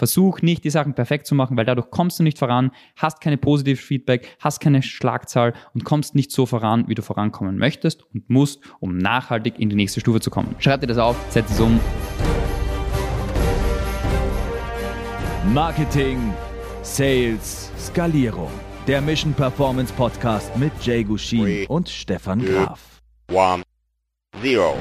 Versuch 0.00 0.40
nicht, 0.40 0.64
die 0.64 0.70
Sachen 0.70 0.94
perfekt 0.94 1.26
zu 1.26 1.34
machen, 1.34 1.58
weil 1.58 1.66
dadurch 1.66 1.90
kommst 1.90 2.18
du 2.18 2.22
nicht 2.22 2.38
voran, 2.38 2.70
hast 2.96 3.20
keine 3.20 3.36
positive 3.36 3.76
Feedback, 3.76 4.34
hast 4.40 4.58
keine 4.58 4.82
Schlagzahl 4.82 5.52
und 5.74 5.84
kommst 5.84 6.14
nicht 6.14 6.32
so 6.32 6.46
voran, 6.46 6.84
wie 6.88 6.94
du 6.94 7.02
vorankommen 7.02 7.58
möchtest 7.58 8.06
und 8.14 8.30
musst, 8.30 8.62
um 8.78 8.96
nachhaltig 8.96 9.58
in 9.58 9.68
die 9.68 9.76
nächste 9.76 10.00
Stufe 10.00 10.20
zu 10.20 10.30
kommen. 10.30 10.56
Schreib 10.58 10.80
dir 10.80 10.86
das 10.86 10.96
auf, 10.96 11.16
setz 11.28 11.50
es 11.50 11.60
um. 11.60 11.78
Marketing, 15.52 16.32
Sales, 16.80 17.70
Skalierung. 17.78 18.50
Der 18.86 19.02
Mission 19.02 19.34
Performance 19.34 19.92
Podcast 19.92 20.56
mit 20.56 20.72
Jay 20.80 21.04
Gushin 21.04 21.42
Three, 21.42 21.66
und 21.66 21.90
Stefan 21.90 22.42
Graf. 22.42 23.02
one, 23.30 23.62
zero. 24.40 24.78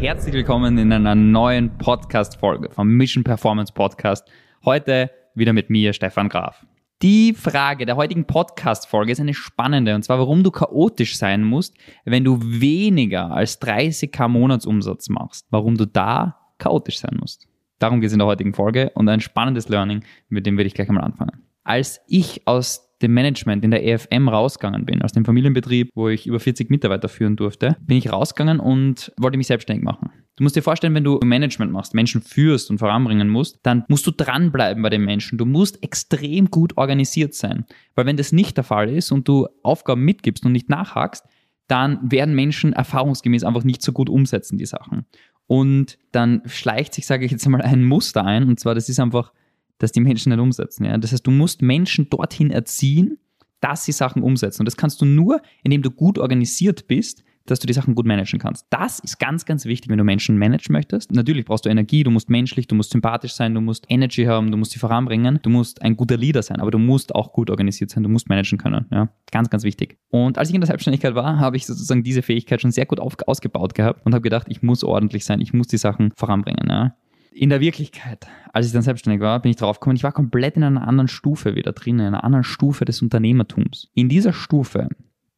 Herzlich 0.00 0.32
willkommen 0.32 0.78
in 0.78 0.90
einer 0.94 1.14
neuen 1.14 1.76
Podcast-Folge 1.76 2.70
vom 2.70 2.88
Mission 2.88 3.22
Performance 3.22 3.70
Podcast. 3.70 4.26
Heute 4.64 5.10
wieder 5.34 5.52
mit 5.52 5.68
mir, 5.68 5.92
Stefan 5.92 6.30
Graf. 6.30 6.64
Die 7.02 7.34
Frage 7.34 7.84
der 7.84 7.96
heutigen 7.96 8.24
Podcast-Folge 8.24 9.12
ist 9.12 9.20
eine 9.20 9.34
spannende, 9.34 9.94
und 9.94 10.02
zwar, 10.02 10.18
warum 10.18 10.42
du 10.42 10.50
chaotisch 10.50 11.18
sein 11.18 11.44
musst, 11.44 11.76
wenn 12.06 12.24
du 12.24 12.38
weniger 12.40 13.30
als 13.30 13.60
30k 13.60 14.26
Monatsumsatz 14.26 15.10
machst. 15.10 15.46
Warum 15.50 15.76
du 15.76 15.84
da 15.84 16.48
chaotisch 16.56 16.98
sein 16.98 17.18
musst. 17.20 17.46
Darum 17.78 18.00
geht 18.00 18.06
es 18.06 18.14
in 18.14 18.20
der 18.20 18.28
heutigen 18.28 18.54
Folge 18.54 18.92
und 18.94 19.06
ein 19.06 19.20
spannendes 19.20 19.68
Learning, 19.68 20.02
mit 20.30 20.46
dem 20.46 20.56
werde 20.56 20.68
ich 20.68 20.74
gleich 20.74 20.88
einmal 20.88 21.04
anfangen. 21.04 21.42
Als 21.62 22.00
ich 22.08 22.46
aus 22.46 22.89
dem 23.02 23.14
Management 23.14 23.64
in 23.64 23.70
der 23.70 23.84
EFM 23.84 24.28
rausgegangen 24.28 24.84
bin, 24.84 25.02
aus 25.02 25.12
dem 25.12 25.24
Familienbetrieb, 25.24 25.90
wo 25.94 26.08
ich 26.08 26.26
über 26.26 26.40
40 26.40 26.70
Mitarbeiter 26.70 27.08
führen 27.08 27.36
durfte, 27.36 27.76
bin 27.80 27.96
ich 27.96 28.12
rausgegangen 28.12 28.60
und 28.60 29.12
wollte 29.18 29.38
mich 29.38 29.46
selbstständig 29.46 29.84
machen. 29.84 30.10
Du 30.36 30.44
musst 30.44 30.56
dir 30.56 30.62
vorstellen, 30.62 30.94
wenn 30.94 31.04
du 31.04 31.20
Management 31.22 31.70
machst, 31.70 31.94
Menschen 31.94 32.22
führst 32.22 32.70
und 32.70 32.78
voranbringen 32.78 33.28
musst, 33.28 33.58
dann 33.62 33.84
musst 33.88 34.06
du 34.06 34.10
dranbleiben 34.10 34.82
bei 34.82 34.88
den 34.88 35.04
Menschen. 35.04 35.36
Du 35.36 35.44
musst 35.44 35.82
extrem 35.82 36.50
gut 36.50 36.78
organisiert 36.78 37.34
sein. 37.34 37.66
Weil 37.94 38.06
wenn 38.06 38.16
das 38.16 38.32
nicht 38.32 38.56
der 38.56 38.64
Fall 38.64 38.88
ist 38.88 39.12
und 39.12 39.28
du 39.28 39.48
Aufgaben 39.62 40.02
mitgibst 40.02 40.46
und 40.46 40.52
nicht 40.52 40.70
nachhakst, 40.70 41.26
dann 41.66 42.10
werden 42.10 42.34
Menschen 42.34 42.72
erfahrungsgemäß 42.72 43.44
einfach 43.44 43.64
nicht 43.64 43.82
so 43.82 43.92
gut 43.92 44.08
umsetzen, 44.08 44.58
die 44.58 44.66
Sachen. 44.66 45.04
Und 45.46 45.98
dann 46.12 46.42
schleicht 46.46 46.94
sich, 46.94 47.06
sage 47.06 47.24
ich 47.24 47.32
jetzt 47.32 47.44
einmal, 47.44 47.62
ein 47.62 47.84
Muster 47.84 48.24
ein. 48.24 48.48
Und 48.48 48.58
zwar, 48.58 48.74
das 48.74 48.88
ist 48.88 48.98
einfach, 48.98 49.32
dass 49.80 49.90
die 49.90 50.00
Menschen 50.00 50.30
nicht 50.30 50.38
umsetzen. 50.38 50.84
Ja? 50.84 50.96
Das 50.96 51.12
heißt, 51.12 51.26
du 51.26 51.32
musst 51.32 51.62
Menschen 51.62 52.08
dorthin 52.08 52.50
erziehen, 52.52 53.18
dass 53.60 53.84
sie 53.84 53.92
Sachen 53.92 54.22
umsetzen. 54.22 54.62
Und 54.62 54.66
das 54.66 54.76
kannst 54.76 55.00
du 55.00 55.04
nur, 55.04 55.42
indem 55.64 55.82
du 55.82 55.90
gut 55.90 56.18
organisiert 56.18 56.86
bist, 56.86 57.24
dass 57.46 57.58
du 57.58 57.66
die 57.66 57.72
Sachen 57.72 57.94
gut 57.94 58.06
managen 58.06 58.38
kannst. 58.38 58.66
Das 58.70 59.00
ist 59.00 59.18
ganz, 59.18 59.44
ganz 59.44 59.64
wichtig, 59.64 59.90
wenn 59.90 59.98
du 59.98 60.04
Menschen 60.04 60.38
managen 60.38 60.72
möchtest. 60.72 61.10
Natürlich 61.10 61.46
brauchst 61.46 61.64
du 61.64 61.68
Energie, 61.68 62.04
du 62.04 62.10
musst 62.10 62.30
menschlich, 62.30 62.68
du 62.68 62.74
musst 62.74 62.92
sympathisch 62.92 63.32
sein, 63.32 63.54
du 63.54 63.60
musst 63.60 63.86
Energy 63.88 64.24
haben, 64.24 64.52
du 64.52 64.56
musst 64.56 64.72
sie 64.72 64.78
voranbringen, 64.78 65.40
du 65.42 65.50
musst 65.50 65.82
ein 65.82 65.96
guter 65.96 66.16
Leader 66.16 66.42
sein, 66.42 66.60
aber 66.60 66.70
du 66.70 66.78
musst 66.78 67.14
auch 67.14 67.32
gut 67.32 67.50
organisiert 67.50 67.90
sein, 67.90 68.02
du 68.02 68.08
musst 68.08 68.28
managen 68.28 68.58
können. 68.58 68.86
Ja? 68.92 69.08
Ganz, 69.32 69.50
ganz 69.50 69.64
wichtig. 69.64 69.98
Und 70.10 70.38
als 70.38 70.50
ich 70.50 70.54
in 70.54 70.60
der 70.60 70.68
Selbstständigkeit 70.68 71.14
war, 71.14 71.40
habe 71.40 71.56
ich 71.56 71.66
sozusagen 71.66 72.04
diese 72.04 72.22
Fähigkeit 72.22 72.60
schon 72.60 72.70
sehr 72.70 72.86
gut 72.86 73.00
ausgebaut 73.00 73.74
gehabt 73.74 74.06
und 74.06 74.14
habe 74.14 74.22
gedacht, 74.22 74.46
ich 74.48 74.62
muss 74.62 74.84
ordentlich 74.84 75.24
sein, 75.24 75.40
ich 75.40 75.52
muss 75.52 75.66
die 75.66 75.78
Sachen 75.78 76.12
voranbringen. 76.14 76.68
Ja? 76.68 76.94
In 77.32 77.48
der 77.48 77.60
Wirklichkeit, 77.60 78.26
als 78.52 78.66
ich 78.66 78.72
dann 78.72 78.82
selbstständig 78.82 79.20
war, 79.20 79.40
bin 79.40 79.50
ich 79.50 79.56
drauf 79.56 79.78
gekommen, 79.78 79.96
ich 79.96 80.02
war 80.02 80.12
komplett 80.12 80.56
in 80.56 80.64
einer 80.64 80.86
anderen 80.86 81.08
Stufe 81.08 81.54
wieder 81.54 81.72
drin, 81.72 82.00
in 82.00 82.06
einer 82.06 82.24
anderen 82.24 82.44
Stufe 82.44 82.84
des 82.84 83.02
Unternehmertums. 83.02 83.88
In 83.94 84.08
dieser 84.08 84.32
Stufe 84.32 84.88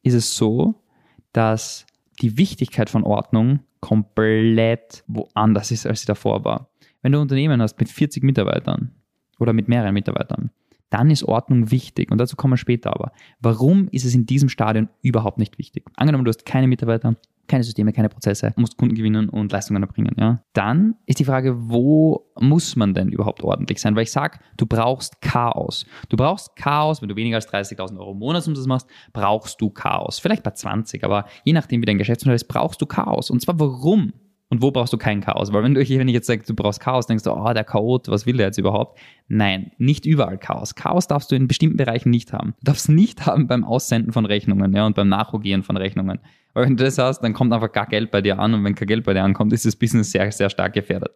ist 0.01 0.15
es 0.15 0.35
so, 0.35 0.81
dass 1.33 1.85
die 2.21 2.37
Wichtigkeit 2.37 2.89
von 2.89 3.03
Ordnung 3.03 3.59
komplett 3.79 5.03
woanders 5.07 5.71
ist, 5.71 5.85
als 5.85 6.01
sie 6.01 6.07
davor 6.07 6.43
war. 6.43 6.69
Wenn 7.01 7.11
du 7.11 7.19
ein 7.19 7.23
Unternehmen 7.23 7.61
hast 7.61 7.79
mit 7.79 7.89
40 7.89 8.23
Mitarbeitern 8.23 8.91
oder 9.39 9.53
mit 9.53 9.67
mehreren 9.67 9.93
Mitarbeitern, 9.93 10.51
dann 10.89 11.11
ist 11.11 11.23
Ordnung 11.23 11.69
wichtig. 11.69 12.11
Und 12.11 12.19
dazu 12.19 12.35
kommen 12.35 12.53
wir 12.53 12.57
später 12.57 12.93
aber. 12.93 13.11
Warum 13.39 13.87
ist 13.89 14.05
es 14.05 14.15
in 14.15 14.25
diesem 14.25 14.47
Stadion 14.47 14.89
überhaupt 15.01 15.37
nicht 15.37 15.57
wichtig? 15.57 15.85
Angenommen, 15.95 16.23
du 16.23 16.29
hast 16.29 16.45
keine 16.45 16.67
Mitarbeiter, 16.67 17.15
keine 17.47 17.63
Systeme, 17.63 17.93
keine 17.93 18.09
Prozesse, 18.09 18.53
musst 18.55 18.77
Kunden 18.77 18.95
gewinnen 18.95 19.29
und 19.29 19.51
Leistungen 19.51 19.83
erbringen. 19.83 20.15
Ja? 20.17 20.43
Dann 20.53 20.95
ist 21.05 21.19
die 21.19 21.25
Frage, 21.25 21.69
wo 21.69 22.31
muss 22.39 22.75
man 22.75 22.93
denn 22.93 23.09
überhaupt 23.09 23.43
ordentlich 23.43 23.79
sein? 23.79 23.95
Weil 23.95 24.03
ich 24.03 24.11
sage, 24.11 24.39
du 24.57 24.65
brauchst 24.65 25.21
Chaos. 25.21 25.85
Du 26.09 26.17
brauchst 26.17 26.55
Chaos, 26.55 27.01
wenn 27.01 27.09
du 27.09 27.15
weniger 27.15 27.35
als 27.35 27.47
30.000 27.49 27.99
Euro 27.99 28.11
im 28.11 28.19
Monatsumsatz 28.19 28.65
machst, 28.65 28.87
brauchst 29.11 29.59
du 29.61 29.69
Chaos. 29.69 30.19
Vielleicht 30.19 30.43
bei 30.43 30.51
20, 30.51 31.03
aber 31.03 31.25
je 31.43 31.53
nachdem, 31.53 31.81
wie 31.81 31.85
dein 31.85 31.97
Geschäftsmodell 31.97 32.35
ist, 32.35 32.47
brauchst 32.47 32.81
du 32.81 32.85
Chaos. 32.85 33.29
Und 33.29 33.41
zwar 33.41 33.59
warum? 33.59 34.13
Und 34.53 34.61
wo 34.61 34.69
brauchst 34.69 34.93
du 34.93 34.99
kein 34.99 35.19
Chaos? 35.19 35.51
Weil 35.51 35.63
wenn 35.63 35.73
du 35.73 35.81
wenn 35.81 36.07
ich 36.07 36.13
jetzt 36.13 36.27
sage, 36.27 36.43
du 36.45 36.53
brauchst 36.53 36.79
Chaos, 36.79 37.07
denkst 37.07 37.23
du, 37.23 37.31
oh, 37.31 37.53
der 37.53 37.63
Chaot, 37.63 38.07
was 38.09 38.27
will 38.27 38.37
der 38.37 38.45
jetzt 38.45 38.59
überhaupt? 38.59 38.99
Nein, 39.27 39.71
nicht 39.79 40.05
überall 40.05 40.37
Chaos. 40.37 40.75
Chaos 40.75 41.07
darfst 41.07 41.31
du 41.31 41.35
in 41.35 41.47
bestimmten 41.47 41.75
Bereichen 41.75 42.11
nicht 42.11 42.33
haben. 42.33 42.53
Du 42.59 42.65
darfst 42.65 42.87
nicht 42.87 43.25
haben 43.25 43.47
beim 43.47 43.63
Aussenden 43.63 44.13
von 44.13 44.27
Rechnungen 44.27 44.71
ja, 44.75 44.85
und 44.85 44.95
beim 44.95 45.09
Nachrogieren 45.09 45.63
von 45.63 45.75
Rechnungen. 45.75 46.19
Weil 46.53 46.65
wenn 46.65 46.77
du 46.77 46.83
das 46.83 46.99
hast, 46.99 47.21
dann 47.21 47.33
kommt 47.33 47.51
einfach 47.51 47.71
gar 47.71 47.87
Geld 47.87 48.11
bei 48.11 48.21
dir 48.21 48.37
an 48.37 48.53
und 48.53 48.63
wenn 48.63 48.75
kein 48.75 48.87
Geld 48.87 49.05
bei 49.05 49.15
dir 49.15 49.23
ankommt, 49.23 49.53
ist 49.53 49.65
das 49.65 49.75
Business 49.75 50.11
sehr, 50.11 50.31
sehr 50.31 50.51
stark 50.51 50.73
gefährdet. 50.73 51.09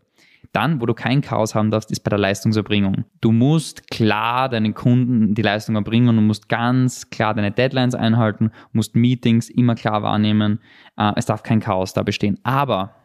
Dann, 0.52 0.81
wo 0.81 0.88
du 0.88 0.96
kein 0.96 1.22
Chaos 1.22 1.54
haben 1.54 1.69
darfst, 1.69 1.92
ist 1.92 2.00
bei 2.00 2.09
der 2.09 2.18
Leistungserbringung. 2.18 3.06
Du 3.22 3.31
musst 3.31 3.92
klar 3.92 4.50
deinen 4.50 4.74
Kunden 4.74 5.36
die 5.36 5.44
Leistung 5.44 5.75
erbringen 5.75 6.18
und 6.18 6.25
musst 6.25 6.50
ganz 6.50 7.12
klar 7.12 7.36
deine 7.36 7.52
Deadlines 7.52 7.94
einhalten, 7.94 8.50
musst 8.72 8.96
Meetings 8.96 9.52
immer 9.52 9.75
klar 9.75 10.02
wahrnehmen. 10.02 10.59
Äh, 10.98 11.12
es 11.18 11.28
darf 11.28 11.44
kein 11.44 11.59
Chaos 11.59 11.94
da 11.94 12.02
bestehen. 12.02 12.40
Aber 12.42 12.96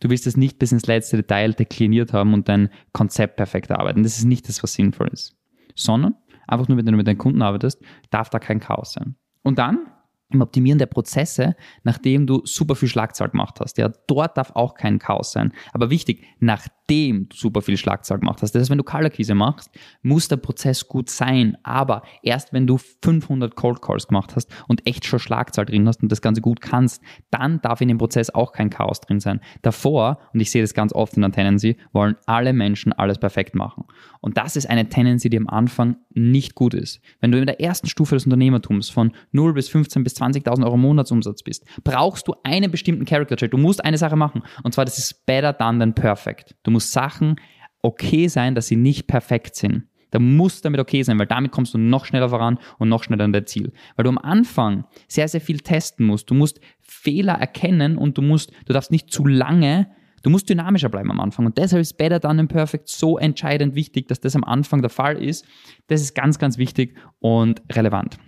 Du 0.00 0.10
willst 0.10 0.26
es 0.26 0.36
nicht 0.36 0.58
bis 0.58 0.72
ins 0.72 0.86
letzte 0.86 1.16
Detail 1.16 1.52
dekliniert 1.52 2.12
haben 2.12 2.34
und 2.34 2.48
dein 2.48 2.70
Konzept 2.92 3.36
perfekt 3.36 3.70
arbeiten. 3.70 4.02
Das 4.02 4.18
ist 4.18 4.24
nicht 4.24 4.48
das, 4.48 4.62
was 4.62 4.74
sinnvoll 4.74 5.08
ist. 5.08 5.36
Sondern 5.74 6.14
einfach 6.46 6.68
nur, 6.68 6.78
wenn 6.78 6.86
du 6.86 6.92
mit 6.92 7.06
deinen 7.06 7.18
Kunden 7.18 7.42
arbeitest, 7.42 7.82
darf 8.10 8.30
da 8.30 8.38
kein 8.38 8.60
Chaos 8.60 8.92
sein. 8.92 9.16
Und 9.42 9.58
dann 9.58 9.86
im 10.30 10.42
Optimieren 10.42 10.78
der 10.78 10.86
Prozesse, 10.86 11.56
nachdem 11.82 12.26
du 12.26 12.42
super 12.44 12.74
viel 12.74 12.88
Schlagzahl 12.88 13.28
gemacht 13.28 13.58
hast. 13.60 13.78
Ja, 13.78 13.90
dort 14.06 14.36
darf 14.36 14.52
auch 14.54 14.74
kein 14.74 14.98
Chaos 14.98 15.32
sein. 15.32 15.52
Aber 15.72 15.90
wichtig, 15.90 16.24
nachdem 16.38 17.28
du 17.28 17.36
super 17.36 17.62
viel 17.62 17.76
Schlagzahl 17.76 18.18
gemacht 18.18 18.42
hast. 18.42 18.54
Das 18.54 18.62
heißt, 18.62 18.70
wenn 18.70 18.78
du 18.78 18.84
Kaltakquise 18.84 19.34
machst, 19.34 19.70
muss 20.02 20.28
der 20.28 20.38
Prozess 20.38 20.88
gut 20.88 21.08
sein. 21.08 21.56
Aber 21.62 22.02
erst 22.22 22.52
wenn 22.52 22.66
du 22.66 22.78
500 22.78 23.54
Cold 23.54 23.82
Calls 23.82 24.08
gemacht 24.08 24.34
hast 24.34 24.50
und 24.66 24.86
echt 24.86 25.04
schon 25.04 25.18
Schlagzahl 25.18 25.66
drin 25.66 25.86
hast 25.86 26.02
und 26.02 26.10
das 26.10 26.22
Ganze 26.22 26.40
gut 26.40 26.60
kannst, 26.60 27.02
dann 27.30 27.60
darf 27.60 27.80
in 27.80 27.88
dem 27.88 27.98
Prozess 27.98 28.30
auch 28.30 28.52
kein 28.52 28.70
Chaos 28.70 29.00
drin 29.00 29.20
sein. 29.20 29.40
Davor, 29.62 30.18
und 30.32 30.40
ich 30.40 30.50
sehe 30.50 30.62
das 30.62 30.74
ganz 30.74 30.92
oft 30.92 31.14
in 31.14 31.22
der 31.22 31.30
Tendency, 31.30 31.76
wollen 31.92 32.16
alle 32.26 32.52
Menschen 32.52 32.92
alles 32.92 33.18
perfekt 33.18 33.54
machen. 33.54 33.84
Und 34.20 34.36
das 34.36 34.56
ist 34.56 34.68
eine 34.68 34.88
Tendency, 34.88 35.30
die 35.30 35.38
am 35.38 35.48
Anfang 35.48 35.96
nicht 36.12 36.54
gut 36.54 36.74
ist. 36.74 37.00
Wenn 37.20 37.32
du 37.32 37.38
in 37.38 37.46
der 37.46 37.60
ersten 37.60 37.86
Stufe 37.86 38.14
des 38.16 38.24
Unternehmertums 38.24 38.90
von 38.90 39.12
0 39.32 39.54
bis 39.54 39.68
15 39.68 40.02
bis 40.02 40.14
20.000 40.20 40.64
Euro 40.64 40.76
Monatsumsatz 40.76 41.42
bist, 41.42 41.64
brauchst 41.84 42.28
du 42.28 42.34
einen 42.42 42.70
bestimmten 42.70 43.04
Character 43.04 43.36
Trait. 43.36 43.52
Du 43.52 43.58
musst 43.58 43.84
eine 43.84 43.98
Sache 43.98 44.16
machen. 44.16 44.42
Und 44.62 44.74
zwar, 44.74 44.84
das 44.84 44.98
ist 44.98 45.26
better 45.26 45.52
done 45.52 45.78
than 45.78 45.94
perfect. 45.94 46.54
Du 46.62 46.70
musst 46.70 46.92
Sachen 46.92 47.36
okay 47.82 48.28
sein, 48.28 48.54
dass 48.54 48.66
sie 48.66 48.76
nicht 48.76 49.06
perfekt 49.06 49.54
sind. 49.54 49.84
Da 50.10 50.18
muss 50.18 50.60
damit 50.60 50.80
okay 50.80 51.02
sein, 51.02 51.18
weil 51.18 51.26
damit 51.26 51.52
kommst 51.52 51.72
du 51.72 51.78
noch 51.78 52.04
schneller 52.04 52.28
voran 52.28 52.58
und 52.78 52.88
noch 52.88 53.04
schneller 53.04 53.24
an 53.24 53.32
dein 53.32 53.46
Ziel. 53.46 53.72
Weil 53.94 54.04
du 54.04 54.10
am 54.10 54.18
Anfang 54.18 54.84
sehr, 55.06 55.28
sehr 55.28 55.40
viel 55.40 55.60
testen 55.60 56.04
musst. 56.04 56.28
Du 56.30 56.34
musst 56.34 56.60
Fehler 56.80 57.34
erkennen 57.34 57.96
und 57.96 58.18
du 58.18 58.22
musst, 58.22 58.52
du 58.66 58.72
darfst 58.72 58.90
nicht 58.90 59.12
zu 59.12 59.24
lange 59.26 59.86
Du 60.22 60.28
musst 60.28 60.50
dynamischer 60.50 60.88
bleiben 60.88 61.10
am 61.10 61.20
Anfang. 61.20 61.46
Und 61.46 61.56
deshalb 61.56 61.80
ist 61.80 61.96
Better 61.96 62.20
Done 62.20 62.40
and 62.40 62.52
Perfect 62.52 62.88
so 62.88 63.18
entscheidend 63.18 63.74
wichtig, 63.74 64.08
dass 64.08 64.20
das 64.20 64.36
am 64.36 64.44
Anfang 64.44 64.82
der 64.82 64.90
Fall 64.90 65.16
ist. 65.22 65.46
Das 65.86 66.00
ist 66.00 66.14
ganz, 66.14 66.38
ganz 66.38 66.58
wichtig 66.58 66.94
und 67.20 67.62
relevant. 67.72 68.18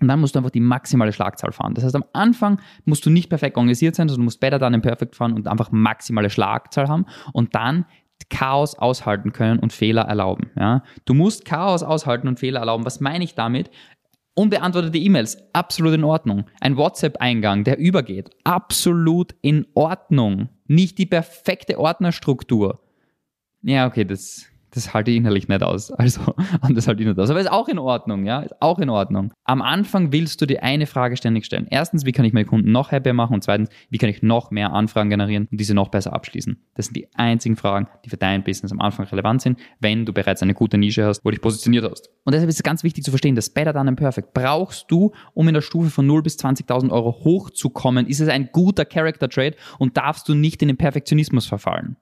Und 0.00 0.08
dann 0.08 0.20
musst 0.20 0.34
du 0.34 0.38
einfach 0.38 0.50
die 0.50 0.60
maximale 0.60 1.12
Schlagzahl 1.12 1.52
fahren. 1.52 1.74
Das 1.74 1.84
heißt, 1.84 1.94
am 1.94 2.04
Anfang 2.12 2.60
musst 2.84 3.04
du 3.04 3.10
nicht 3.10 3.28
perfekt 3.28 3.56
organisiert 3.56 3.94
sein, 3.94 4.08
sondern 4.08 4.22
du 4.22 4.24
musst 4.24 4.40
better 4.40 4.58
done 4.58 4.74
and 4.74 4.82
perfect 4.82 5.14
fahren 5.14 5.34
und 5.34 5.46
einfach 5.46 5.70
maximale 5.70 6.30
Schlagzahl 6.30 6.88
haben 6.88 7.06
und 7.32 7.54
dann 7.54 7.84
Chaos 8.28 8.74
aushalten 8.76 9.32
können 9.32 9.58
und 9.58 9.72
Fehler 9.72 10.02
erlauben. 10.02 10.50
Ja? 10.56 10.82
Du 11.04 11.14
musst 11.14 11.44
Chaos 11.44 11.82
aushalten 11.82 12.28
und 12.28 12.38
Fehler 12.38 12.60
erlauben. 12.60 12.86
Was 12.86 13.00
meine 13.00 13.24
ich 13.24 13.34
damit? 13.34 13.70
Unbeantwortete 14.34 14.96
E-Mails, 14.96 15.36
absolut 15.52 15.92
in 15.94 16.04
Ordnung. 16.04 16.44
Ein 16.60 16.76
WhatsApp-Eingang, 16.76 17.64
der 17.64 17.78
übergeht, 17.78 18.30
absolut 18.44 19.34
in 19.42 19.66
Ordnung. 19.74 20.48
Nicht 20.66 20.98
die 20.98 21.06
perfekte 21.06 21.78
Ordnerstruktur. 21.78 22.80
Ja, 23.62 23.86
okay, 23.86 24.04
das 24.04 24.49
das 24.72 24.94
halte 24.94 25.10
ich 25.10 25.16
innerlich 25.16 25.48
nicht 25.48 25.62
aus. 25.62 25.92
Also, 26.00 26.34
und 26.62 26.76
das 26.76 26.88
halte 26.88 27.02
ich 27.02 27.08
nicht 27.08 27.18
aus. 27.18 27.28
Aber 27.28 27.40
ist 27.40 27.50
auch 27.50 27.68
in 27.68 27.78
Ordnung, 27.78 28.24
ja, 28.24 28.40
ist 28.40 28.60
auch 28.62 28.78
in 28.78 28.88
Ordnung. 28.88 29.32
Am 29.44 29.60
Anfang 29.60 30.12
willst 30.12 30.40
du 30.40 30.46
dir 30.46 30.62
eine 30.62 30.86
Frage 30.86 31.16
ständig 31.16 31.44
stellen. 31.44 31.66
Erstens, 31.68 32.06
wie 32.06 32.12
kann 32.12 32.24
ich 32.24 32.32
meine 32.32 32.46
Kunden 32.46 32.72
noch 32.72 32.90
happier 32.90 33.12
machen? 33.12 33.34
Und 33.34 33.44
zweitens, 33.44 33.68
wie 33.90 33.98
kann 33.98 34.08
ich 34.08 34.22
noch 34.22 34.50
mehr 34.50 34.72
Anfragen 34.72 35.10
generieren 35.10 35.46
und 35.50 35.60
diese 35.60 35.74
noch 35.74 35.88
besser 35.88 36.14
abschließen? 36.14 36.58
Das 36.74 36.86
sind 36.86 36.96
die 36.96 37.06
einzigen 37.14 37.56
Fragen, 37.56 37.86
die 38.04 38.08
für 38.08 38.16
dein 38.16 38.42
Business 38.42 38.72
am 38.72 38.80
Anfang 38.80 39.06
relevant 39.06 39.42
sind, 39.42 39.58
wenn 39.78 40.06
du 40.06 40.12
bereits 40.12 40.42
eine 40.42 40.54
gute 40.54 40.78
Nische 40.78 41.04
hast, 41.04 41.24
wo 41.24 41.28
du 41.28 41.34
dich 41.34 41.42
positioniert 41.42 41.84
hast. 41.84 42.08
Und 42.24 42.32
deshalb 42.32 42.48
ist 42.48 42.56
es 42.56 42.62
ganz 42.62 42.82
wichtig 42.82 43.04
zu 43.04 43.10
verstehen, 43.10 43.34
dass 43.34 43.50
Better 43.50 43.76
and 43.76 43.96
Perfect 43.98 44.32
brauchst 44.32 44.90
du, 44.90 45.12
um 45.34 45.48
in 45.48 45.54
der 45.54 45.60
Stufe 45.60 45.90
von 45.90 46.06
0 46.06 46.22
bis 46.22 46.38
20.000 46.38 46.90
Euro 46.90 47.12
hochzukommen, 47.24 48.06
ist 48.06 48.20
es 48.20 48.28
ein 48.28 48.48
guter 48.52 48.84
Character 48.84 49.28
Trade 49.28 49.56
und 49.78 49.96
darfst 49.96 50.28
du 50.28 50.34
nicht 50.34 50.62
in 50.62 50.68
den 50.68 50.76
Perfektionismus 50.76 51.46
verfallen. 51.46 51.96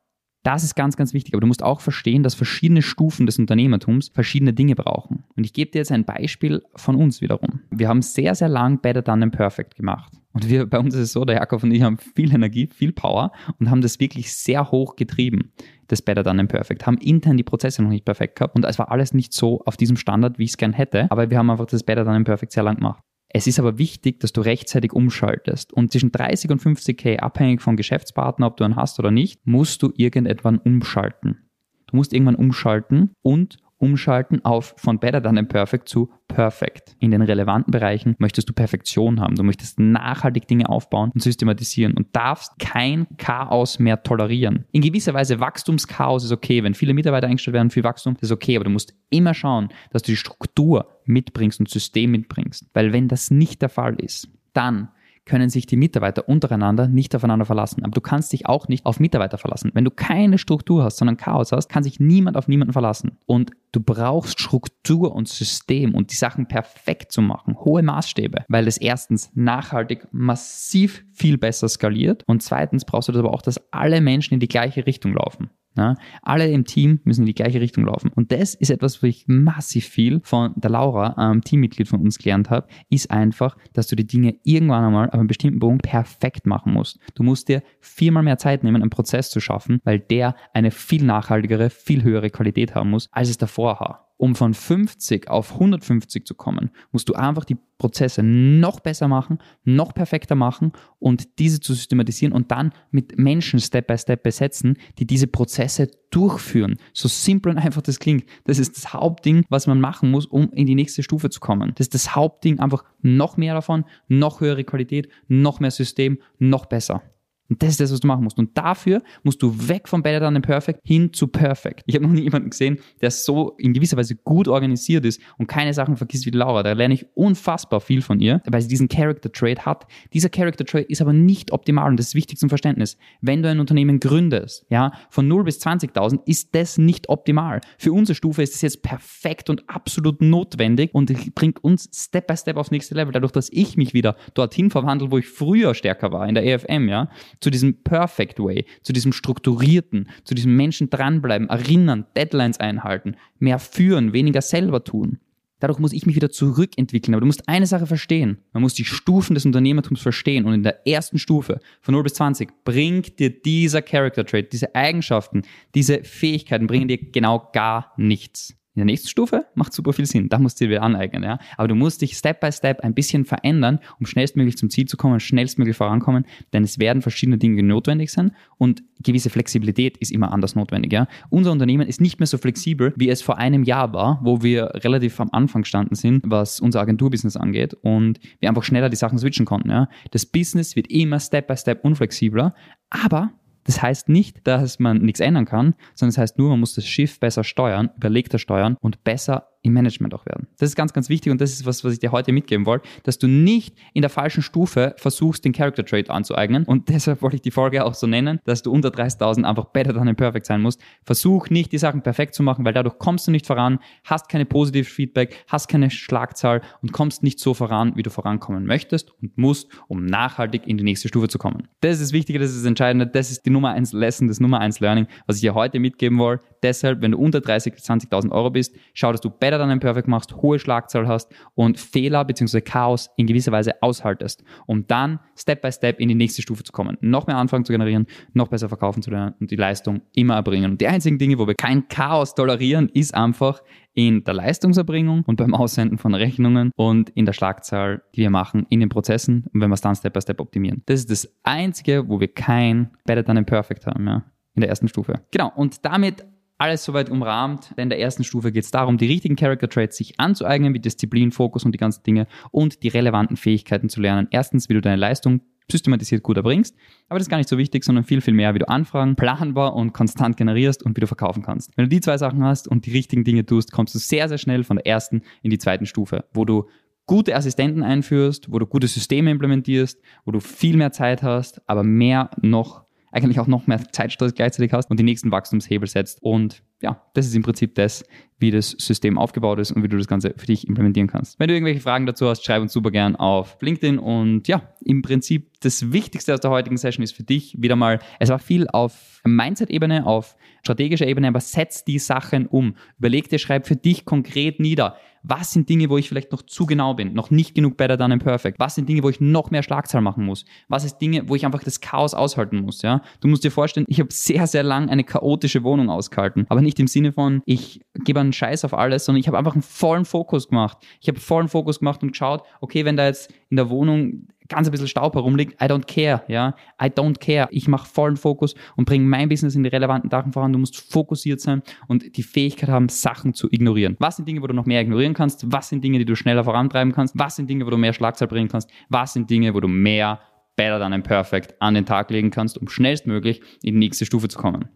Das 0.49 0.65
ist 0.65 0.77
ganz, 0.77 0.97
ganz 0.97 1.13
wichtig. 1.13 1.35
Aber 1.35 1.43
du 1.43 1.47
musst 1.47 1.63
auch 1.63 1.83
verstehen, 1.83 2.23
dass 2.23 2.35
verschiedene 2.35 2.81
Stufen 2.81 3.27
des 3.27 3.39
Unternehmertums 3.39 4.09
verschiedene 4.09 4.55
Dinge 4.55 4.77
brauchen. 4.77 5.25
Und 5.37 5.45
ich 5.45 5.53
gebe 5.53 5.71
dir 5.71 5.77
jetzt 5.81 5.93
ein 5.93 6.07
Beispiel 6.07 6.63
von 6.75 6.97
uns 6.97 7.21
wiederum. 7.21 7.61
Wir 7.71 7.87
haben 7.87 8.01
sehr, 8.01 8.35
sehr 8.35 8.49
lang 8.49 8.81
Better 8.81 9.03
Done 9.03 9.25
and 9.25 9.37
Perfect 9.37 9.75
gemacht. 9.75 10.11
Und 10.33 10.49
wir, 10.49 10.65
bei 10.65 10.79
uns 10.79 10.95
ist 10.95 11.01
es 11.03 11.13
so, 11.13 11.27
der 11.27 11.37
Jakob 11.37 11.63
und 11.63 11.71
ich 11.71 11.83
haben 11.83 11.99
viel 11.99 12.33
Energie, 12.33 12.67
viel 12.67 12.93
Power 12.93 13.31
und 13.61 13.69
haben 13.69 13.83
das 13.83 14.01
wirklich 14.01 14.35
sehr 14.35 14.71
hoch 14.71 14.97
getrieben, 14.97 15.53
das 15.89 16.01
Better 16.01 16.23
Done 16.23 16.41
and 16.41 16.51
Perfect. 16.51 16.87
Haben 16.87 16.97
intern 16.97 17.37
die 17.37 17.43
Prozesse 17.43 17.83
noch 17.83 17.91
nicht 17.91 18.07
perfekt 18.07 18.37
gehabt 18.37 18.57
und 18.57 18.65
es 18.65 18.79
war 18.79 18.91
alles 18.91 19.13
nicht 19.13 19.35
so 19.35 19.61
auf 19.67 19.77
diesem 19.77 19.99
Standard, 19.99 20.39
wie 20.39 20.45
ich 20.45 20.53
es 20.53 20.57
gern 20.57 20.73
hätte. 20.73 21.11
Aber 21.11 21.29
wir 21.29 21.37
haben 21.37 21.51
einfach 21.51 21.67
das 21.67 21.83
Better 21.83 22.05
Done 22.05 22.17
and 22.17 22.27
Perfect 22.27 22.53
sehr 22.53 22.63
lang 22.63 22.77
gemacht. 22.77 23.03
Es 23.29 23.47
ist 23.47 23.59
aber 23.59 23.79
wichtig, 23.79 24.21
dass 24.21 24.33
du 24.33 24.41
rechtzeitig 24.41 24.93
umschaltest. 24.93 25.73
Und 25.73 25.93
zwischen 25.93 26.13
30 26.13 26.51
und 26.51 26.63
50k, 26.63 27.19
abhängig 27.19 27.61
vom 27.61 27.77
Geschäftspartner, 27.77 28.47
ob 28.47 28.57
du 28.57 28.65
einen 28.65 28.77
hast 28.77 28.99
oder 28.99 29.11
nicht, 29.11 29.47
musst 29.47 29.83
du 29.83 29.93
irgendwann 29.97 30.59
umschalten. 30.59 31.49
Du 31.89 31.97
musst 31.97 32.13
irgendwann 32.13 32.37
umschalten 32.37 33.13
und 33.23 33.59
umschalten 33.79 34.45
auf 34.45 34.75
von 34.77 34.99
Better 34.99 35.23
Than 35.23 35.49
Perfect 35.49 35.89
zu 35.89 36.11
Perfect. 36.27 36.97
In 36.99 37.11
den 37.11 37.23
relevanten 37.23 37.71
Bereichen 37.71 38.15
möchtest 38.19 38.49
du 38.49 38.53
Perfektion 38.53 39.21
haben. 39.21 39.37
Du 39.37 39.43
möchtest 39.43 39.79
nachhaltig 39.79 40.47
Dinge 40.47 40.69
aufbauen 40.69 41.11
und 41.15 41.23
systematisieren 41.23 41.95
und 41.95 42.15
darfst 42.15 42.59
kein 42.59 43.07
Chaos 43.17 43.79
mehr 43.79 44.03
tolerieren. 44.03 44.67
In 44.73 44.83
gewisser 44.83 45.15
Weise 45.15 45.41
Wachstumschaos 45.41 46.25
ist 46.25 46.33
okay. 46.33 46.63
Wenn 46.63 46.75
viele 46.75 46.95
Mitarbeiter 46.95 47.27
eingestellt 47.27 47.55
werden, 47.55 47.71
viel 47.71 47.85
Wachstum, 47.85 48.17
ist 48.21 48.33
okay. 48.33 48.57
Aber 48.57 48.65
du 48.65 48.71
musst 48.71 48.95
immer 49.11 49.35
schauen, 49.35 49.69
dass 49.91 50.03
du 50.03 50.13
die 50.13 50.17
Struktur 50.17 51.01
mitbringst 51.05 51.61
und 51.61 51.71
System 51.71 52.11
mitbringst. 52.11 52.67
Weil 52.75 52.93
wenn 52.93 53.09
das 53.09 53.31
nicht 53.31 53.63
der 53.63 53.69
Fall 53.69 53.95
ist, 53.95 54.29
dann 54.53 54.89
können 55.29 55.51
sich 55.51 55.67
die 55.67 55.77
Mitarbeiter 55.77 56.29
untereinander 56.29 56.89
nicht 56.89 57.15
aufeinander 57.15 57.45
verlassen. 57.45 57.85
Aber 57.85 57.93
du 57.93 58.01
kannst 58.01 58.33
dich 58.33 58.47
auch 58.47 58.67
nicht 58.67 58.87
auf 58.87 58.99
Mitarbeiter 58.99 59.39
verlassen. 59.39 59.71
Wenn 59.75 59.85
du 59.85 59.93
keine 59.93 60.39
Struktur 60.39 60.83
hast, 60.83 60.97
sondern 60.97 61.17
Chaos 61.17 61.53
hast, 61.53 61.69
kann 61.69 61.85
sich 61.85 62.01
niemand 62.01 62.37
auf 62.37 62.49
niemanden 62.49 62.73
verlassen. 62.73 63.19
Und 63.27 63.53
du 63.73 63.81
brauchst 63.81 64.41
Struktur 64.41 65.15
und 65.15 65.29
System 65.29 65.95
und 65.95 66.11
die 66.11 66.17
Sachen 66.17 66.49
perfekt 66.49 67.13
zu 67.13 67.23
machen, 67.23 67.57
hohe 67.59 67.83
Maßstäbe, 67.83 68.45
weil 68.49 68.67
es 68.67 68.79
erstens 68.79 69.31
nachhaltig 69.35 70.09
massiv 70.11 71.05
viel 71.13 71.39
besser 71.39 71.69
skaliert 71.69 72.25
und 72.27 72.43
zweitens 72.43 72.85
brauchst 72.85 73.09
du 73.09 73.13
das 73.13 73.21
aber 73.21 73.33
auch, 73.33 73.43
dass 73.43 73.61
alle 73.73 74.01
Menschen 74.01 74.35
in 74.35 74.41
die 74.41 74.49
gleiche 74.49 74.87
Richtung 74.87 75.13
laufen. 75.13 75.51
Ja, 75.77 75.95
alle 76.23 76.51
im 76.51 76.65
Team 76.65 77.01
müssen 77.05 77.21
in 77.21 77.27
die 77.27 77.35
gleiche 77.35 77.61
Richtung 77.61 77.85
laufen. 77.85 78.11
Und 78.13 78.33
das 78.33 78.55
ist 78.55 78.71
etwas, 78.71 79.01
wo 79.03 79.07
ich 79.07 79.25
massiv 79.29 79.87
viel 79.87 80.21
von 80.25 80.53
der 80.57 80.71
Laura, 80.71 81.15
ähm, 81.19 81.43
Teammitglied 81.43 81.87
von 81.87 82.01
uns, 82.01 82.19
gelernt 82.19 82.51
habe, 82.51 82.67
ist 82.91 83.11
einfach, 83.11 83.57
dass 83.75 83.87
du 83.87 83.95
die 83.95 84.07
Dinge 84.07 84.35
irgendwann 84.43 84.85
einmal 84.85 85.09
auf 85.09 85.15
einem 85.15 85.29
bestimmten 85.29 85.61
Punkt 85.61 85.83
perfekt 85.83 86.47
machen 86.47 86.73
musst. 86.73 86.99
Du 87.15 87.23
musst 87.23 87.49
dir 87.49 87.63
viermal 87.81 88.25
mehr 88.25 88.39
Zeit 88.39 88.65
nehmen, 88.65 88.83
einen 88.83 88.91
Prozess 88.91 89.31
zu 89.31 89.41
schaffen, 89.41 89.81
weil 89.85 90.01
der 90.01 90.35
eine 90.53 90.73
viel 90.73 91.05
nachhaltigere, 91.05 91.71
viel 91.71 92.03
höhere 92.03 92.31
Qualität 92.31 92.75
haben 92.75 92.91
muss, 92.91 93.09
als 93.13 93.29
es 93.29 93.39
davor 93.39 93.79
war 93.79 94.08
um 94.19 94.35
von 94.35 94.53
50 94.53 95.31
auf 95.31 95.55
150 95.55 96.27
zu 96.27 96.35
kommen, 96.35 96.71
musst 96.93 97.09
du 97.09 97.15
einfach 97.15 97.45
die 97.45 97.57
Prozesse 97.79 98.23
noch 98.23 98.81
besser 98.81 99.09
machen, 99.09 99.39
noch 99.65 99.95
perfekter 99.95 100.35
machen 100.35 100.73
und 100.99 101.39
diese 101.39 101.61
zu 101.61 101.73
systematisieren 101.73 102.35
und 102.35 102.51
dann 102.51 102.73
mit 102.91 103.17
Menschen 103.19 103.61
Step 103.61 103.87
by 103.87 103.97
Step 103.97 104.25
besetzen, 104.25 104.77
die 104.99 105.07
diese 105.07 105.29
Prozesse 105.29 105.89
durchführen. 106.11 106.77
So 106.93 107.09
simpel 107.09 107.53
und 107.53 107.59
einfach 107.59 107.83
das 107.83 108.01
klingt. 108.01 108.25
Das 108.45 108.59
ist 108.59 108.77
das 108.77 108.93
Hauptding, 108.93 109.45
was 109.49 109.67
man 109.67 109.81
machen 109.81 110.11
muss, 110.11 110.27
um 110.27 110.51
in 110.53 110.67
die 110.67 110.75
nächste 110.75 111.03
Stufe 111.03 111.31
zu 111.31 111.41
kommen. 111.41 111.73
Das 111.77 111.87
ist 111.87 111.95
das 111.95 112.15
Hauptding, 112.15 112.59
einfach 112.59 112.85
noch 113.01 113.37
mehr 113.37 113.55
davon, 113.55 113.85
noch 114.09 114.41
höhere 114.41 114.65
Qualität, 114.65 115.09
noch 115.29 115.61
mehr 115.61 115.71
System, 115.71 116.19
noch 116.39 116.67
besser. 116.67 117.03
Und 117.49 117.63
das 117.63 117.71
ist 117.71 117.81
das, 117.81 117.93
was 117.93 118.01
du 118.01 118.07
machen 118.07 118.25
musst. 118.25 118.39
Und 118.39 118.57
dafür 118.57 119.03
musst 119.23 119.43
du 119.43 119.69
weg 119.69 119.89
von 119.89 120.03
Better 120.03 120.21
Than 120.21 120.41
Perfect 120.43 120.81
hin 120.85 121.13
zu 121.13 121.29
Perfect. 121.29 121.83
Ich 121.87 121.95
habe 121.95 122.05
noch 122.07 122.13
nie 122.13 122.23
jemanden 122.23 122.51
gesehen, 122.51 122.79
der 123.01 123.11
so 123.11 123.55
in 123.59 123.73
gewisser 123.73 123.97
Weise 123.97 124.17
gut 124.17 124.49
organisiert 124.49 125.05
ist 125.07 125.21
und 125.39 125.47
keine 125.47 125.73
Sachen 125.73 125.97
vergisst 125.97 126.27
wie 126.27 126.31
Laura. 126.31 126.63
Da 126.63 126.73
lerne 126.73 126.95
ich 126.95 127.07
unfassbar 127.15 127.81
viel 127.81 128.03
von 128.03 128.21
ihr, 128.21 128.43
weil 128.47 128.61
sie 128.61 128.69
diesen 128.69 128.89
Character 128.89 129.33
Trade 129.33 129.65
hat. 129.65 129.87
Dieser 130.13 130.29
Character 130.29 130.65
Trade 130.65 130.85
ist 130.85 131.01
aber 131.01 131.13
nicht 131.13 131.53
optimal 131.53 131.91
und 131.91 131.99
das 131.99 132.09
ist 132.09 132.15
wichtig 132.15 132.39
zum 132.39 132.49
Verständnis. 132.49 132.99
Wenn 133.21 133.43
du 133.43 133.49
ein 133.49 133.61
Unternehmen 133.61 133.99
gründest, 133.99 134.67
ja, 134.69 134.93
von 135.09 135.27
0 135.27 135.45
bis 135.45 135.61
20.000, 135.61 136.21
ist 136.27 136.55
das 136.55 136.77
nicht 136.77 137.09
optimal. 137.09 137.61
Für 137.79 137.93
unsere 137.93 138.15
Stufe 138.15 138.43
ist 138.43 138.55
es 138.55 138.63
jetzt 138.63 138.83
perfekt 138.83 139.49
und 139.49 139.69
absolut 139.69 140.21
notwendig 140.21 140.95
und 140.95 141.13
bringt 141.35 141.65
uns 141.65 141.89
Step 141.95 142.27
by 142.27 142.37
Step 142.37 142.57
aufs 142.57 142.71
nächste 142.71 142.95
Level. 142.95 143.13
Dadurch, 143.13 143.33
dass 143.33 143.49
ich 143.51 143.77
mich 143.77 143.95
wieder 143.95 144.17
dorthin 144.35 144.71
verwandle, 144.71 145.11
wo 145.11 145.19
ich 145.19 145.27
früher 145.27 145.75
stärker 145.75 146.13
war, 146.13 146.29
in 146.29 146.35
der 146.35 146.45
EFM, 146.45 146.89
ja, 146.89 147.09
zu 147.41 147.51
diesem 147.51 147.83
Perfect 147.83 148.39
Way, 148.39 148.65
zu 148.83 148.93
diesem 148.93 149.13
strukturierten, 149.13 150.09
zu 150.25 150.35
diesem 150.35 150.57
Menschen 150.57 150.91
dranbleiben, 150.91 151.49
erinnern, 151.49 152.07
Deadlines 152.17 152.61
einhalten, 152.61 153.17
mehr 153.39 153.59
führen, 153.59 154.13
weniger 154.13 154.43
selber 154.43 154.85
tun. 154.85 155.19
Dadurch 155.61 155.81
muss 155.81 155.93
ich 155.93 156.07
mich 156.07 156.15
wieder 156.15 156.31
zurückentwickeln. 156.31 157.15
Aber 157.15 157.21
du 157.21 157.27
musst 157.27 157.49
eine 157.49 157.67
Sache 157.67 157.87
verstehen. 157.87 158.39
Man 158.53 158.63
muss 158.63 158.75
die 158.75 158.85
Stufen 158.85 159.35
des 159.35 159.45
Unternehmertums 159.45 160.01
verstehen. 160.01 160.45
Und 160.45 160.55
in 160.55 160.63
der 160.63 160.87
ersten 160.87 161.19
Stufe 161.19 161.61
von 161.81 161.95
0 161.95 162.05
bis 162.05 162.15
20 162.15 162.65
bringt 162.65 163.19
dir 163.19 163.31
dieser 163.31 163.83
Character 163.83 164.25
Trait, 164.25 164.53
diese 164.53 164.75
Eigenschaften, 164.75 165.43
diese 165.75 166.05
Fähigkeiten 166.05 166.69
bringen 166.69 166.89
dir 166.89 166.99
genau 166.99 167.51
gar 167.53 167.93
nichts. 167.97 168.55
In 168.79 168.87
der 168.87 168.93
nächsten 168.93 169.09
Stufe 169.09 169.45
macht 169.57 169.73
super 169.73 169.93
viel 169.93 170.07
Sinn. 170.07 170.29
Da 170.29 170.39
musst 170.39 170.61
du 170.61 170.65
dir 170.65 170.71
wieder 170.71 170.83
aneignen. 170.83 171.25
Ja? 171.25 171.41
Aber 171.57 171.67
du 171.67 171.75
musst 171.75 172.01
dich 172.01 172.17
Step 172.17 172.39
by 172.39 172.53
Step 172.53 172.79
ein 172.83 172.95
bisschen 172.95 173.25
verändern, 173.25 173.81
um 173.99 174.07
schnellstmöglich 174.07 174.57
zum 174.57 174.71
Ziel 174.71 174.87
zu 174.87 174.97
kommen, 174.97 175.19
schnellstmöglich 175.19 175.77
vorankommen, 175.77 176.25
denn 176.53 176.63
es 176.63 176.79
werden 176.79 177.03
verschiedene 177.03 177.39
Dinge 177.39 177.65
notwendig 177.65 178.13
sein 178.13 178.37
und 178.57 178.85
gewisse 179.03 179.31
Flexibilität 179.31 179.97
ist 179.97 180.13
immer 180.13 180.31
anders 180.31 180.55
notwendig. 180.55 180.93
Ja? 180.93 181.09
Unser 181.29 181.51
Unternehmen 181.51 181.89
ist 181.89 182.01
nicht 182.01 182.21
mehr 182.21 182.29
so 182.29 182.39
flexibel, 182.39 182.93
wie 182.95 183.09
es 183.09 183.21
vor 183.21 183.39
einem 183.39 183.65
Jahr 183.65 183.93
war, 183.93 184.21
wo 184.23 184.45
wir 184.45 184.71
relativ 184.77 185.19
am 185.19 185.31
Anfang 185.33 185.65
standen 185.65 185.97
sind, 185.97 186.23
was 186.25 186.61
unser 186.61 186.81
Agenturbusiness 186.81 187.37
angeht 187.37 187.75
und 187.83 188.21
wir 188.39 188.49
einfach 188.49 188.63
schneller 188.63 188.91
die 188.91 188.97
Sachen 188.97 189.19
switchen 189.19 189.45
konnten. 189.45 189.71
Ja? 189.71 189.89
Das 190.13 190.25
Business 190.25 190.77
wird 190.77 190.89
immer 190.89 191.19
Step 191.19 191.49
by 191.49 191.57
Step 191.57 191.85
unflexibler, 191.85 192.55
aber 192.91 193.33
das 193.69 193.83
heißt 193.83 194.09
nicht, 194.09 194.47
dass 194.47 194.79
man 194.79 195.03
nichts 195.03 195.21
ändern 195.21 195.45
kann, 195.45 195.75
sondern 195.95 196.09
es 196.09 196.15
das 196.15 196.23
heißt 196.23 196.39
nur, 196.39 196.49
man 196.49 196.61
muss 196.61 196.75
das 196.75 196.87
Schiff 196.87 197.21
besser 197.21 197.45
steuern, 197.45 197.91
überlegter 197.99 198.39
steuern 198.39 198.79
und 198.81 199.05
besser 199.05 199.48
im 199.69 199.75
Management 199.75 200.15
auch 200.15 200.27
werden. 200.27 200.49
Das 200.59 200.69
ist 200.69 200.77
ganz, 200.77 200.93
ganz 200.93 201.09
wichtig 201.09 201.31
und 201.31 201.41
das 201.41 201.53
ist 201.53 201.67
was, 201.67 201.85
was 201.85 201.93
ich 201.93 201.99
dir 202.01 202.13
heute 202.13 202.33
mitgeben 202.33 202.67
wollte, 202.67 202.89
dass 203.05 203.19
du 203.19 203.29
nicht 203.29 203.77
in 203.95 204.03
der 204.03 204.11
falschen 204.11 204.43
Stufe 204.43 204.95
versuchst, 204.99 205.45
den 205.45 205.53
Character 205.53 205.85
Trait 205.85 206.11
anzueignen 206.11 206.65
und 206.65 206.89
deshalb 206.89 207.23
wollte 207.23 207.37
ich 207.37 207.43
die 207.43 207.51
Folge 207.51 207.85
auch 207.85 207.95
so 207.95 208.07
nennen, 208.07 208.41
dass 208.45 208.63
du 208.63 208.73
unter 208.73 208.89
30.000 208.89 209.45
einfach 209.45 209.67
better 209.67 209.95
than 209.95 210.15
perfect 210.17 210.47
sein 210.47 210.61
musst. 210.61 210.81
Versuch 211.05 211.51
nicht, 211.51 211.73
die 211.73 211.79
Sachen 211.79 212.03
perfekt 212.03 212.35
zu 212.35 212.43
machen, 212.43 212.65
weil 212.65 212.73
dadurch 212.73 212.99
kommst 212.99 213.27
du 213.27 213.31
nicht 213.31 213.47
voran, 213.47 213.79
hast 214.05 214.29
keine 214.29 214.47
positive 214.47 214.85
Feedback, 214.85 215.45
hast 215.47 215.69
keine 215.69 215.91
Schlagzahl 215.91 216.63
und 216.83 216.93
kommst 216.93 217.23
nicht 217.23 217.39
so 217.39 217.55
voran, 217.55 217.93
wie 217.95 218.03
du 218.03 218.11
vorankommen 218.11 218.67
möchtest 218.67 219.13
und 219.23 219.37
musst, 219.37 219.69
um 219.87 220.05
nachhaltig 220.05 220.67
in 220.67 220.79
die 220.79 220.85
nächste 220.85 221.09
Stufe 221.09 221.29
zu 221.29 221.39
kommen. 221.39 221.69
Das 221.81 221.95
ist 221.95 222.03
das 222.03 222.13
Wichtige, 222.13 222.39
das 222.39 222.51
ist 222.51 222.59
das 222.59 222.67
Entscheidende, 222.67 223.07
das 223.07 223.31
ist 223.31 223.45
die 223.47 223.51
Nummer 223.51 223.71
1 223.71 223.93
Lesson, 223.93 224.29
das 224.29 224.41
Nummer 224.41 224.61
1 224.61 224.81
Learning, 224.81 225.07
was 225.27 225.37
ich 225.37 225.43
dir 225.43 225.55
heute 225.55 225.79
mitgeben 225.79 226.19
wollte. 226.19 226.43
Deshalb, 226.63 227.03
wenn 227.03 227.13
du 227.13 227.19
unter 227.19 227.39
30.000, 227.39 228.09
20.000 228.11 228.31
Euro 228.31 228.51
bist, 228.51 228.75
schau, 228.95 229.13
dass 229.13 229.21
du 229.21 229.31
better 229.31 229.59
than 229.59 229.81
perfect 229.81 230.09
machst, 230.09 230.37
hohe 230.37 230.59
Schlagzahl 230.59 231.07
hast 231.07 231.33
und 231.55 231.79
Fehler 231.79 232.25
bzw. 232.25 232.61
Chaos 232.61 233.11
in 233.17 233.27
gewisser 233.27 233.53
Weise 233.53 233.83
aushaltest, 233.83 234.45
um 234.67 234.87
dann 234.87 235.21
Step 235.37 235.63
by 235.63 235.73
Step 235.73 236.01
in 236.01 236.09
die 236.09 236.15
nächste 236.15 236.43
Stufe 236.43 236.65
zu 236.65 236.73
kommen, 236.73 236.97
noch 237.01 237.27
mehr 237.27 237.37
Anfang 237.37 237.65
zu 237.65 237.73
generieren, 237.73 238.07
noch 238.33 238.49
besser 238.49 238.69
verkaufen 238.69 239.03
zu 239.03 239.11
lernen 239.11 239.35
und 239.41 239.51
die 239.51 239.57
Leistung 239.57 240.03
immer 240.15 240.35
erbringen. 240.35 240.73
Und 240.73 240.81
die 240.81 240.89
einzigen 240.89 241.19
Dinge, 241.19 241.39
wo 241.39 241.47
wir 241.47 241.55
kein 241.55 241.89
Chaos 241.89 242.35
tolerieren, 242.35 242.89
ist 242.93 243.15
einfach 243.15 243.63
in 243.95 244.23
der 244.23 244.35
Leistungserbringung 244.35 245.25
und 245.27 245.37
beim 245.37 245.55
Aussenden 245.55 245.99
von 245.99 246.15
Rechnungen 246.15 246.71
und 246.77 247.11
in 247.11 247.27
der 247.27 247.33
Schlagzahl, 247.33 248.03
die 248.15 248.21
wir 248.21 248.31
machen 248.31 248.65
in 248.71 248.79
den 248.79 248.89
Prozessen 248.89 249.47
und 249.53 249.61
wenn 249.61 249.71
wir 249.71 249.75
es 249.75 249.81
dann 249.81 249.97
Step 249.97 250.13
by 250.13 250.21
Step 250.21 250.41
optimieren. 250.41 250.83
Das 250.87 251.01
ist 251.01 251.11
das 251.11 251.29
Einzige, 251.43 252.09
wo 252.09 252.21
wir 252.21 252.29
kein 252.29 252.91
Better 253.07 253.25
than 253.25 253.45
Perfect 253.45 253.87
haben, 253.87 254.07
ja, 254.07 254.25
in 254.55 254.61
der 254.61 254.71
ersten 254.71 254.87
Stufe. 254.87 255.21
Genau, 255.33 255.51
und 255.55 255.85
damit 255.85 256.25
alles 256.59 256.85
soweit 256.85 257.09
umrahmt. 257.09 257.73
Denn 257.77 257.85
in 257.85 257.91
der 257.91 258.01
ersten 258.01 258.25
Stufe 258.25 258.53
geht 258.53 258.65
es 258.65 258.71
darum, 258.71 258.99
die 258.99 259.07
richtigen 259.07 259.37
Character 259.37 259.69
Traits 259.69 259.97
sich 259.97 260.19
anzueignen, 260.21 260.75
wie 260.75 260.81
Disziplin, 260.81 261.33
Fokus 261.33 261.65
und 261.65 261.73
die 261.73 261.79
ganzen 261.79 262.03
Dinge 262.03 262.27
und 262.51 262.83
die 262.83 262.89
relevanten 262.89 263.37
Fähigkeiten 263.37 263.89
zu 263.89 264.01
lernen. 264.01 264.29
Erstens, 264.31 264.69
wie 264.69 264.75
du 264.75 264.81
deine 264.81 264.97
Leistung 264.97 265.41
systematisiert 265.71 266.23
gut 266.23 266.37
erbringst. 266.37 266.75
Aber 267.09 267.19
das 267.19 267.27
ist 267.27 267.31
gar 267.31 267.37
nicht 267.37 267.49
so 267.49 267.59
wichtig, 267.59 267.85
sondern 267.85 268.05
viel, 268.05 268.21
viel 268.21 268.35
mehr, 268.35 268.55
wie 268.55 268.59
du 268.59 268.69
Anfragen 268.69 269.17
planbar 269.17 269.75
und 269.75 269.93
konstant 269.93 270.37
generierst 270.37 270.83
und 270.83 270.97
wie 270.97 271.01
du 271.01 271.07
verkaufen 271.07 271.43
kannst. 271.43 271.77
Wenn 271.77 271.85
du 271.85 271.89
die 271.91 272.01
zwei 272.01 272.17
Sachen 272.19 272.43
hast 272.43 272.69
und 272.69 272.87
die 272.87 272.93
richtigen 272.93 273.25
Dinge 273.25 273.45
tust, 273.45 273.73
kommst 273.73 273.95
du 273.95 273.99
sehr, 273.99 274.29
sehr 274.29 274.39
schnell 274.39 274.65
von 274.65 274.79
der 274.79 274.87
ersten 274.87 275.23
in 275.43 275.51
die 275.51 275.59
zweiten 275.59 275.87
Stufe, 275.87 276.25
wo 276.33 276.45
du 276.45 276.69
gute 277.07 277.37
Assistenten 277.37 277.83
einführst, 277.83 278.51
wo 278.53 278.59
du 278.59 278.67
gute 278.67 278.87
Systeme 278.87 279.31
implementierst, 279.31 280.01
wo 280.25 280.31
du 280.31 280.41
viel 280.41 280.77
mehr 280.77 280.93
Zeit 280.93 281.23
hast, 281.23 281.61
aber 281.69 281.83
mehr 281.83 282.31
noch 282.41 282.85
eigentlich 283.11 283.41
auch 283.41 283.47
noch 283.47 283.67
mehr 283.67 283.81
Zeitstress 283.93 284.35
gleichzeitig 284.35 284.73
hast 284.73 284.91
und 284.91 284.99
die 284.99 285.05
nächsten 285.05 285.31
Wachstumshebel 285.31 285.89
setzt 285.89 286.23
und 286.23 286.63
ja, 286.81 287.03
das 287.15 287.27
ist 287.27 287.35
im 287.35 287.43
Prinzip 287.43 287.75
das, 287.75 288.05
wie 288.39 288.53
das 288.53 288.71
System 288.71 289.19
aufgebaut 289.19 289.59
ist 289.59 289.73
und 289.73 289.83
wie 289.83 289.89
du 289.89 289.97
das 289.97 290.07
Ganze 290.07 290.35
für 290.37 290.47
dich 290.47 290.69
implementieren 290.69 291.09
kannst. 291.09 291.39
Wenn 291.41 291.49
du 291.49 291.55
irgendwelche 291.55 291.81
Fragen 291.81 292.07
dazu 292.07 292.29
hast, 292.29 292.45
schreib 292.45 292.63
uns 292.63 292.73
super 292.73 292.93
gern 292.93 293.17
auf 293.17 293.57
LinkedIn 293.61 293.99
und 293.99 294.47
ja, 294.47 294.63
im 294.85 295.03
Prinzip 295.03 295.51
das 295.61 295.93
Wichtigste 295.93 296.35
aus 296.35 296.41
der 296.41 296.51
heutigen 296.51 296.77
Session 296.77 297.03
ist 297.03 297.17
für 297.17 297.25
dich 297.25 297.61
wieder 297.61 297.75
mal, 297.75 297.99
es 298.21 298.29
war 298.29 298.39
viel 298.39 298.69
auf 298.69 299.21
Mindset-Ebene, 299.25 300.07
auf 300.07 300.37
strategischer 300.63 301.07
Ebene, 301.07 301.29
aber 301.29 301.41
setz 301.41 301.85
die 301.85 301.99
Sachen 301.99 302.47
um. 302.47 302.77
Überleg 302.99 303.29
dir, 303.29 303.39
schreib 303.39 303.67
für 303.67 303.77
dich 303.77 304.05
konkret 304.05 304.61
nieder. 304.61 304.97
Was 305.23 305.53
sind 305.53 305.69
Dinge, 305.69 305.91
wo 305.91 305.99
ich 305.99 306.09
vielleicht 306.09 306.33
noch 306.33 306.43
zu 306.43 306.67
genau 306.67 306.95
bin, 306.95 307.13
noch 307.15 307.31
nicht 307.31 307.55
genug 307.55 307.77
better 307.77 307.99
than 307.99 308.13
and 308.13 308.23
perfect? 308.23 308.59
Was 308.59 308.75
sind 308.75 308.89
Dinge, 308.89 309.03
wo 309.03 309.09
ich 309.09 309.21
noch 309.21 309.51
mehr 309.51 309.63
Schlagzahl 309.63 310.01
machen 310.01 310.25
muss? 310.25 310.45
Was 310.69 310.85
ist 310.85 310.99
Dinge, 310.99 311.29
wo 311.29 311.35
ich 311.35 311.45
einfach 311.45 311.63
das 311.63 311.81
Chaos 311.81 312.15
aushalten 312.15 312.61
muss? 312.61 312.83
Ja, 312.83 313.03
du 313.21 313.29
musst 313.29 313.45
dir 313.45 313.51
vorstellen, 313.51 313.87
ich 313.89 314.01
habe 314.01 314.13
sehr, 314.13 314.47
sehr 314.47 314.63
lang 314.63 314.89
eine 314.89 315.05
chaotische 315.05 315.63
Wohnung 315.65 315.91
ausgehalten, 315.91 316.47
aber 316.49 316.61
nicht 316.61 316.81
im 316.81 316.87
Sinne 316.87 317.13
von, 317.13 317.43
ich 317.45 317.81
gebe 318.05 318.21
einen 318.21 318.33
Scheiß 318.33 318.65
auf 318.65 318.75
alles, 318.75 319.05
sondern 319.05 319.21
ich 319.21 319.29
habe 319.29 319.39
einfach 319.39 319.55
einen 319.55 319.63
vollen 319.63 320.05
Fokus 320.05 320.49
gemacht. 320.49 320.79
Ich 321.01 321.09
habe 321.09 321.21
vollen 321.21 321.49
Fokus 321.49 321.81
gemacht 321.81 322.03
und 322.03 322.13
geschaut, 322.13 322.43
okay, 322.61 322.85
wenn 322.85 322.97
da 322.97 323.07
jetzt 323.07 323.33
in 323.51 323.57
der 323.57 323.71
Wohnung 323.71 324.29
ganz 324.49 324.69
ein 324.69 324.71
bisschen 324.71 324.89
Staub 324.89 325.15
herumliegt, 325.15 325.61
I 325.63 325.67
don't 325.67 325.87
care, 325.87 326.23
ja, 326.29 326.55
I 326.83 326.87
don't 326.87 327.19
care. 327.19 327.49
Ich 327.51 327.69
mache 327.69 327.89
vollen 327.89 328.17
Fokus 328.17 328.55
und 328.77 328.87
bringe 328.87 329.05
mein 329.05 329.29
Business 329.29 329.55
in 329.55 329.63
die 329.63 329.69
relevanten 329.69 330.11
Sachen 330.11 330.33
voran. 330.33 330.53
Du 330.53 330.59
musst 330.59 330.77
fokussiert 330.93 331.41
sein 331.41 331.63
und 331.87 332.17
die 332.17 332.23
Fähigkeit 332.23 332.69
haben, 332.69 332.89
Sachen 332.89 333.35
zu 333.35 333.49
ignorieren. 333.51 333.97
Was 333.99 334.17
sind 334.17 334.27
Dinge, 334.27 334.43
wo 334.43 334.47
du 334.47 334.55
noch 334.55 334.67
mehr 334.67 334.81
ignorieren 334.81 335.15
kannst? 335.15 335.51
Was 335.53 335.69
sind 335.69 335.85
Dinge, 335.85 335.99
die 335.99 336.05
du 336.05 336.17
schneller 336.17 336.45
vorantreiben 336.45 336.93
kannst? 336.93 337.19
Was 337.19 337.37
sind 337.37 337.49
Dinge, 337.49 337.67
wo 337.67 337.71
du 337.71 337.77
mehr 337.77 337.93
Schlagzahl 337.93 338.29
bringen 338.29 338.49
kannst? 338.49 338.71
Was 338.89 339.13
sind 339.13 339.31
Dinge, 339.31 339.55
wo 339.55 339.61
du 339.61 339.69
mehr 339.69 340.21
better 340.57 340.79
than 340.79 341.03
perfect 341.03 341.55
an 341.61 341.75
den 341.75 341.87
Tag 341.87 342.11
legen 342.11 342.31
kannst, 342.31 342.59
um 342.59 342.69
schnellstmöglich 342.69 343.41
in 343.63 343.75
die 343.75 343.79
nächste 343.79 344.07
Stufe 344.07 344.29
zu 344.29 344.39
kommen? 344.39 344.69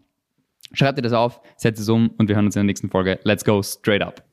Schreib 0.73 0.95
dir 0.95 1.01
das 1.01 1.13
auf, 1.13 1.41
setz 1.57 1.79
es 1.79 1.89
um 1.89 2.09
und 2.17 2.29
wir 2.29 2.35
hören 2.35 2.45
uns 2.45 2.55
in 2.55 2.61
der 2.61 2.65
nächsten 2.65 2.89
Folge. 2.89 3.19
Let's 3.23 3.45
go 3.45 3.61
straight 3.61 4.01
up. 4.01 4.32